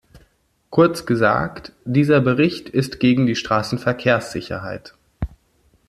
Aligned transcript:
Kurz 0.71 1.05
gesagt, 1.05 1.73
dieser 1.85 2.21
Bericht 2.21 2.67
ist 2.69 2.99
gegen 2.99 3.27
die 3.27 3.35
Straßenverkehrssicherheit. 3.35 4.95